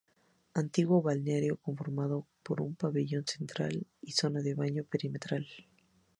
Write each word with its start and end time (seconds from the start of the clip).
Antiguo 0.61 1.03
balneario 1.07 1.57
conformado 1.65 2.15
por 2.45 2.57
un 2.59 2.73
pabellón 2.75 3.23
central 3.27 3.85
y 4.01 4.13
zona 4.13 4.39
de 4.41 4.55
baño 4.55 4.83
perimetral. 4.83 5.45